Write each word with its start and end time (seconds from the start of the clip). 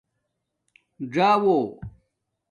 ژݹ 1.13 1.57